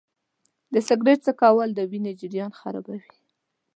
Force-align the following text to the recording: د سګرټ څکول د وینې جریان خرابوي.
د 0.73 0.75
سګرټ 0.87 1.19
څکول 1.25 1.69
د 1.75 1.79
وینې 1.91 2.11
جریان 2.19 2.51
خرابوي. 2.59 3.11